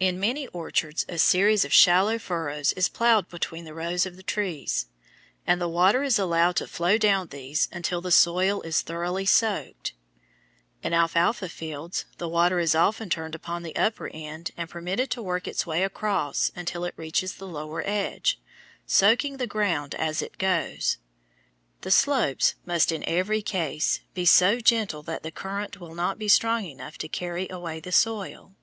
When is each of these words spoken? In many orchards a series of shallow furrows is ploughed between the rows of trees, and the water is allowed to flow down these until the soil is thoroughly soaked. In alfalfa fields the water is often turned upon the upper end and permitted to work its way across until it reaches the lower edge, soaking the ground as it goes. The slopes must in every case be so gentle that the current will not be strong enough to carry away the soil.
In 0.00 0.20
many 0.20 0.46
orchards 0.46 1.04
a 1.08 1.18
series 1.18 1.64
of 1.64 1.72
shallow 1.72 2.20
furrows 2.20 2.72
is 2.74 2.88
ploughed 2.88 3.28
between 3.28 3.64
the 3.64 3.74
rows 3.74 4.06
of 4.06 4.24
trees, 4.26 4.86
and 5.44 5.60
the 5.60 5.66
water 5.66 6.04
is 6.04 6.20
allowed 6.20 6.54
to 6.56 6.68
flow 6.68 6.98
down 6.98 7.26
these 7.26 7.68
until 7.72 8.00
the 8.00 8.12
soil 8.12 8.62
is 8.62 8.80
thoroughly 8.80 9.26
soaked. 9.26 9.94
In 10.84 10.94
alfalfa 10.94 11.48
fields 11.48 12.04
the 12.16 12.28
water 12.28 12.60
is 12.60 12.76
often 12.76 13.10
turned 13.10 13.34
upon 13.34 13.64
the 13.64 13.74
upper 13.74 14.06
end 14.14 14.52
and 14.56 14.70
permitted 14.70 15.10
to 15.10 15.20
work 15.20 15.48
its 15.48 15.66
way 15.66 15.82
across 15.82 16.52
until 16.54 16.84
it 16.84 16.94
reaches 16.96 17.34
the 17.34 17.48
lower 17.48 17.82
edge, 17.84 18.40
soaking 18.86 19.38
the 19.38 19.48
ground 19.48 19.96
as 19.96 20.22
it 20.22 20.38
goes. 20.38 20.98
The 21.80 21.90
slopes 21.90 22.54
must 22.64 22.92
in 22.92 23.02
every 23.02 23.42
case 23.42 23.98
be 24.14 24.24
so 24.26 24.60
gentle 24.60 25.02
that 25.02 25.24
the 25.24 25.32
current 25.32 25.80
will 25.80 25.96
not 25.96 26.20
be 26.20 26.28
strong 26.28 26.66
enough 26.66 26.98
to 26.98 27.08
carry 27.08 27.48
away 27.50 27.80
the 27.80 27.90
soil. 27.90 28.54